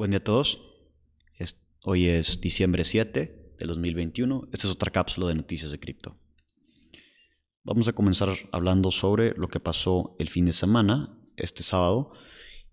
[0.00, 0.62] Buen día a todos.
[1.84, 4.48] hoy es diciembre 7 de 2021.
[4.50, 6.16] Esta es otra cápsula de noticias de cripto.
[7.64, 12.12] Vamos a comenzar hablando sobre lo que pasó el fin de semana, este sábado,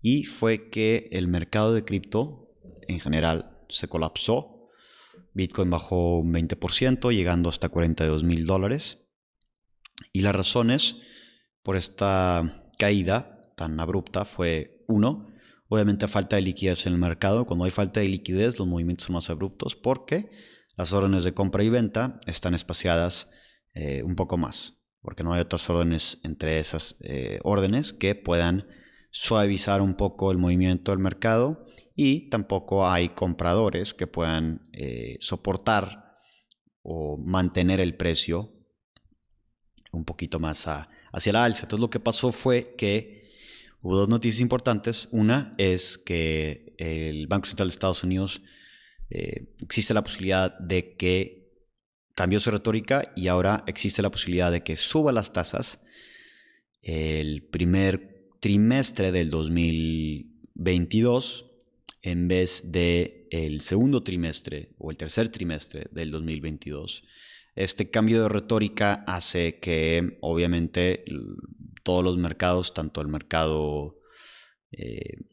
[0.00, 2.48] y fue que el mercado de cripto
[2.88, 4.70] en general se colapsó.
[5.34, 9.06] Bitcoin bajó un 20%, llegando hasta 42 mil dólares.
[10.14, 10.96] Y las razones
[11.62, 15.28] por esta caída tan abrupta fue, uno,
[15.68, 17.44] Obviamente falta de liquidez en el mercado.
[17.44, 20.30] Cuando hay falta de liquidez, los movimientos son más abruptos porque
[20.76, 23.30] las órdenes de compra y venta están espaciadas
[23.74, 28.66] eh, un poco más, porque no hay otras órdenes entre esas eh, órdenes que puedan
[29.10, 36.16] suavizar un poco el movimiento del mercado y tampoco hay compradores que puedan eh, soportar
[36.82, 38.52] o mantener el precio
[39.92, 40.66] un poquito más
[41.12, 41.64] hacia la alza.
[41.64, 43.17] Entonces lo que pasó fue que
[43.82, 45.08] Hubo dos noticias importantes.
[45.12, 48.42] Una es que el Banco Central de Estados Unidos
[49.10, 51.52] eh, existe la posibilidad de que
[52.14, 55.84] cambió su retórica y ahora existe la posibilidad de que suba las tasas
[56.82, 61.46] el primer trimestre del 2022
[62.02, 67.04] en vez de el segundo trimestre o el tercer trimestre del 2022.
[67.54, 71.04] Este cambio de retórica hace que obviamente
[71.88, 73.98] todos los mercados, tanto el mercado,
[74.72, 75.24] eh,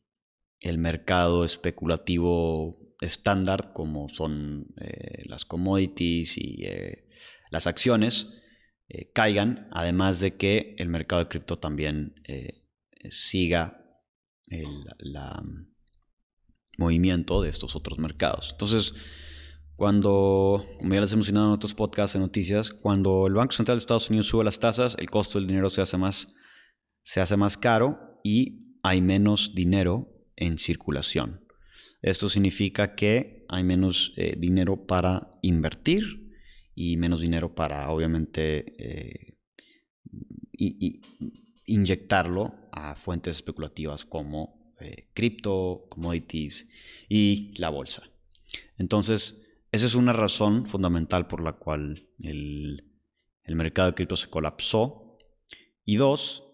[0.62, 7.10] el mercado especulativo estándar como son eh, las commodities y eh,
[7.52, 8.42] las acciones,
[9.14, 12.16] caigan, además de que el mercado de cripto también
[13.10, 13.84] siga
[14.48, 14.66] el
[16.78, 18.52] movimiento de estos otros mercados.
[18.52, 18.94] Entonces,
[19.76, 23.78] cuando, como ya les hemos mencionado en otros podcasts, en noticias, cuando el Banco Central
[23.78, 26.28] de Estados Unidos sube las tasas, el costo del dinero se hace más
[27.06, 31.48] se hace más caro y hay menos dinero en circulación.
[32.02, 36.34] Esto significa que hay menos eh, dinero para invertir
[36.74, 39.38] y menos dinero para, obviamente, eh,
[41.66, 46.68] inyectarlo a fuentes especulativas como eh, cripto, commodities
[47.08, 48.04] y la bolsa.
[48.78, 49.42] Entonces,
[49.72, 52.84] esa es una razón fundamental por la cual el,
[53.44, 55.18] el mercado de cripto se colapsó.
[55.86, 56.45] Y dos,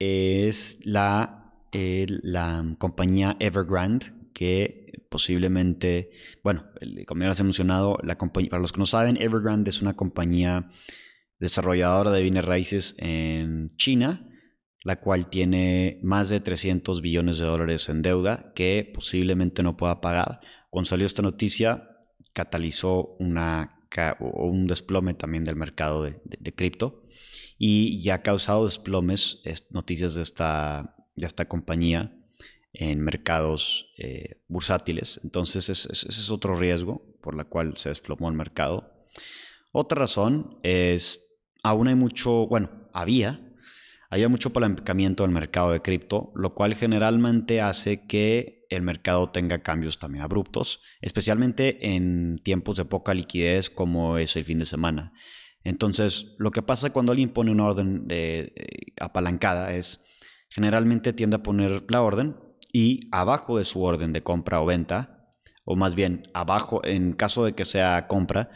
[0.00, 6.10] es la, la compañía Evergrande, que posiblemente,
[6.42, 6.64] bueno,
[7.06, 9.94] como ya les he mencionado, la compañía, para los que no saben, Evergrande es una
[9.94, 10.70] compañía
[11.38, 14.26] desarrolladora de bienes raíces en China,
[14.82, 20.00] la cual tiene más de 300 billones de dólares en deuda que posiblemente no pueda
[20.00, 20.40] pagar.
[20.70, 21.98] Cuando salió esta noticia,
[22.32, 23.79] catalizó una,
[24.20, 27.02] un desplome también del mercado de cripto
[27.62, 32.16] y ya ha causado desplomes, noticias de esta, esta compañía
[32.72, 35.20] en mercados eh, bursátiles.
[35.24, 39.06] Entonces ese es otro riesgo por la cual se desplomó el mercado.
[39.72, 41.22] Otra razón es,
[41.62, 43.52] aún hay mucho, bueno, había,
[44.08, 49.62] había mucho apalancamiento del mercado de cripto, lo cual generalmente hace que el mercado tenga
[49.62, 55.12] cambios también abruptos, especialmente en tiempos de poca liquidez como es el fin de semana.
[55.62, 60.04] Entonces, lo que pasa cuando alguien pone una orden de, eh, apalancada es,
[60.48, 62.36] generalmente tiende a poner la orden
[62.72, 67.44] y abajo de su orden de compra o venta, o más bien abajo, en caso
[67.44, 68.50] de que sea compra,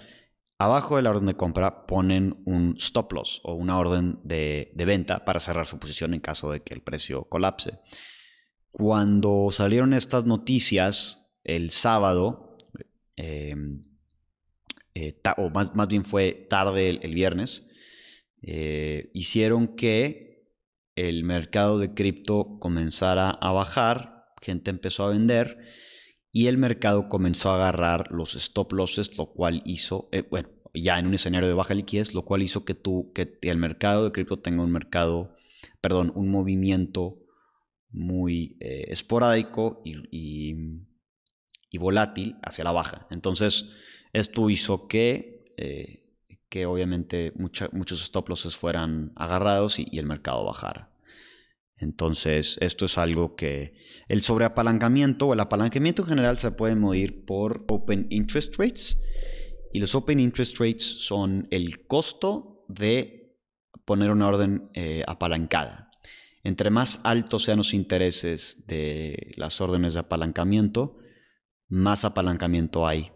[0.59, 5.25] abajo de la orden de compra ponen un stop loss o una orden de, venta
[5.25, 7.81] para cerrar su posición en caso de que el precio colapse.
[8.77, 12.59] Cuando salieron estas noticias el sábado,
[13.15, 13.83] em,
[14.97, 17.69] eh, o más, más, bien fue tarde el, viernes,
[18.43, 20.49] eh, hicieron que
[20.97, 25.57] el mercado de cripto comenzara a bajar, gente empezó a vender
[26.33, 30.99] y el mercado comenzó a agarrar los stop losses, lo cual hizo, eh, bueno, ya
[30.99, 34.11] en un escenario de baja liquidez, lo cual hizo que, tú, que el mercado de
[34.11, 35.37] cripto tenga un mercado,
[35.81, 37.24] perdón, un movimiento
[37.95, 40.55] muy esporádico y,
[41.75, 43.09] y volátil hacia la baja.
[43.11, 43.69] Entonces,
[44.13, 46.05] esto hizo que, eh,
[46.49, 50.93] que obviamente muchos stop losses fueran agarrados y, el mercado bajara.
[51.77, 53.75] Entonces, esto es algo que
[54.07, 58.97] el sobreapalancamiento o el apalancamiento en general se puede medir por Open Interest Rates.
[59.73, 63.37] Y los Open Interest Rates son el costo de
[63.85, 65.84] poner una orden eh, apalancada.
[66.45, 70.99] Entre más altos sean los intereses de las órdenes de apalancamiento,
[71.69, 73.11] más apalancamiento hay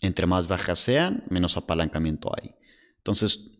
[0.00, 2.54] entre más bajas sean, menos apalancamiento hay.
[2.98, 3.50] Entonces,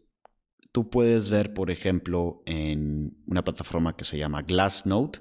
[0.73, 5.21] tú puedes ver, por ejemplo, en una plataforma que se llama Glassnode,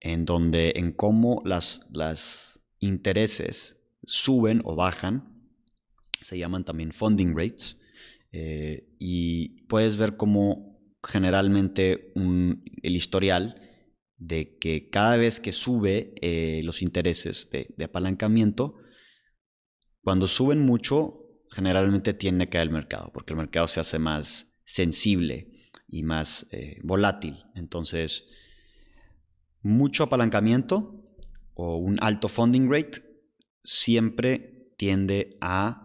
[0.00, 5.48] en donde en cómo las, las intereses suben o bajan,
[6.20, 7.80] se llaman también funding rates,
[8.32, 10.73] eh, y puedes ver cómo
[11.04, 13.60] generalmente el historial
[14.16, 18.76] de que cada vez que sube eh, los intereses de, apalancamiento,
[20.02, 21.12] cuando suben mucho,
[21.50, 26.46] generalmente tiende a caer el mercado, porque el mercado se hace más sensible y más
[26.50, 27.44] eh, volátil.
[27.54, 28.24] Entonces,
[29.62, 31.00] mucho apalancamiento
[31.54, 33.00] o un alto funding rate
[33.62, 35.84] siempre tiende a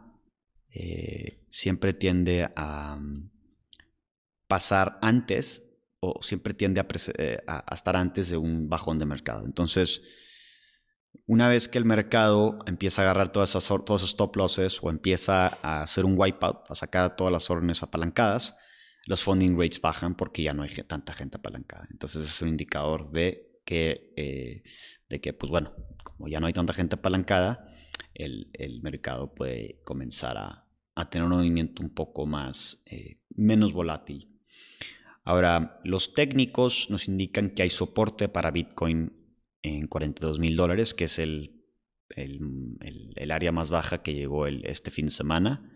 [0.72, 3.32] eh, siempre tiende a mm,
[4.50, 5.64] pasar antes
[6.00, 6.84] o siempre tiende
[7.18, 9.46] eh, a, estar antes de un bajón de mercado.
[9.46, 10.02] Entonces,
[11.28, 14.90] una vez que el mercado empieza a agarrar todas esas, todos esos stop losses o
[14.90, 18.58] empieza a hacer un wipeout, a sacar todas las órdenes apalancadas,
[19.06, 21.88] los funding rates bajan porque ya no hay tanta gente apalancada.
[21.92, 24.64] Entonces es un indicador de que, eh,
[25.10, 27.68] de que pues bueno, como ya no hay tanta gente apalancada,
[28.16, 30.66] el, mercado puede comenzar a,
[31.10, 34.39] tener un movimiento un poco más, eh, menos volátil
[35.24, 39.14] Ahora, los técnicos nos indican que hay soporte para Bitcoin
[39.62, 41.60] en 42 mil dólares, que es el,
[42.16, 45.72] el, área más baja que llegó este fin de semana.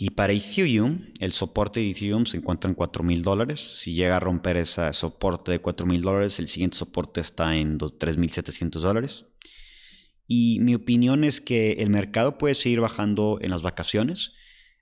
[0.00, 3.60] Y para Ethereum, el soporte de Ethereum se encuentra en 4 mil dólares.
[3.60, 7.78] Si llega a romper ese soporte de 4 mil dólares, el siguiente soporte está en
[7.78, 9.26] 3.700 dólares.
[10.28, 14.32] Y mi opinión es que el mercado puede seguir bajando en las vacaciones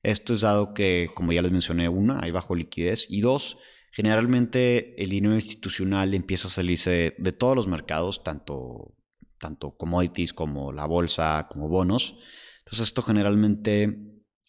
[0.06, 3.58] esto es dado que, como ya les mencioné, una, hay bajo liquidez y dos,
[3.90, 8.94] generalmente el dinero institucional empieza a salirse de, todos los mercados, tanto,
[9.40, 12.16] tanto commodities como la bolsa, como bonos.
[12.60, 13.98] Entonces esto generalmente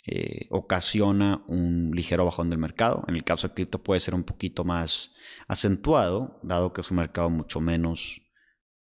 [0.06, 3.04] eh, ocasiona un ligero bajón del mercado.
[3.08, 5.12] En el caso de cripto puede ser un poquito más
[5.48, 8.22] acentuado, dado que es un mercado mucho menos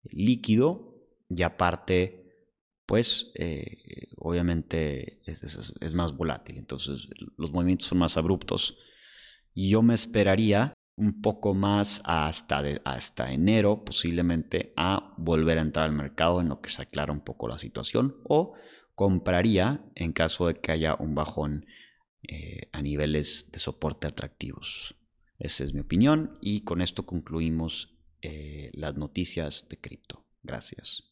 [0.03, 0.95] líquido
[1.27, 2.21] y aparte
[2.85, 3.77] pues eh,
[4.31, 7.07] obviamente es, más volátil, entonces
[7.37, 8.77] los movimientos son más abruptos.
[9.53, 15.95] Yo me esperaría un poco más hasta, hasta enero posiblemente a volver a entrar al
[15.95, 18.53] mercado en lo que se aclara un poco la situación o
[18.95, 21.65] compraría en caso de que haya un bajón
[22.23, 24.95] eh, a niveles de soporte atractivos.
[25.39, 30.23] Esa es mi opinión y con esto concluimos eh, las noticias de cripto.
[30.43, 31.10] Gracias.